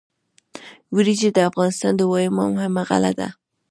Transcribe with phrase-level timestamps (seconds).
[0.95, 3.27] وریجې د افغانستان دویمه مهمه غله ده.